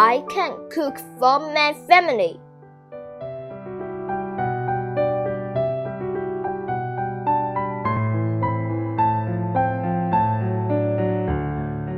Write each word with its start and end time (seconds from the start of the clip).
I 0.00 0.22
can 0.30 0.52
cook 0.70 0.96
for 1.18 1.40
my 1.40 1.74
family. 1.88 2.38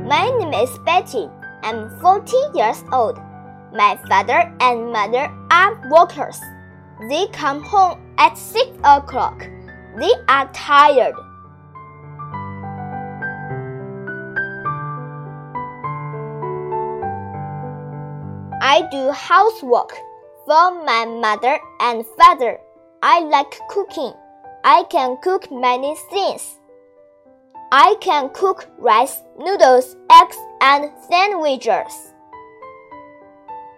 My 0.09 0.30
name 0.38 0.55
is 0.55 0.78
Betty. 0.86 1.28
I'm 1.62 1.91
14 2.00 2.55
years 2.55 2.82
old. 2.91 3.18
My 3.74 4.01
father 4.09 4.51
and 4.60 4.91
mother 4.91 5.28
are 5.51 5.91
workers. 5.91 6.41
They 7.10 7.27
come 7.34 7.62
home 7.62 8.01
at 8.16 8.38
6 8.38 8.78
o'clock. 8.82 9.46
They 9.98 10.12
are 10.27 10.51
tired. 10.55 11.16
I 18.62 18.82
do 18.91 19.10
housework 19.10 19.96
for 20.45 20.84
my 20.84 21.06
mother 21.06 21.59
and 21.80 22.05
father. 22.19 22.59
I 23.02 23.20
like 23.20 23.59
cooking. 23.70 24.12
I 24.64 24.84
can 24.91 25.16
cook 25.23 25.50
many 25.50 25.96
things. 26.10 26.59
I 27.73 27.96
can 28.02 28.28
cook 28.34 28.69
rice, 28.78 29.23
noodles, 29.38 29.96
eggs, 30.12 30.36
and 30.60 30.91
sandwiches. 31.09 32.12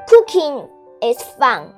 Cooking 0.09 0.67
is 1.01 1.23
fun. 1.39 1.73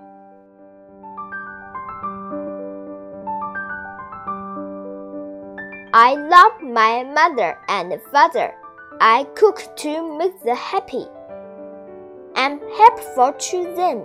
I 5.92 6.14
love 6.14 6.62
my 6.62 7.04
mother 7.04 7.58
and 7.68 8.00
father. 8.10 8.54
I 8.98 9.24
cook 9.34 9.76
to 9.76 10.16
make 10.18 10.42
them 10.42 10.56
happy. 10.56 11.06
I'm 12.44 12.60
helpful 12.76 13.32
to 13.32 13.74
them. 13.74 14.02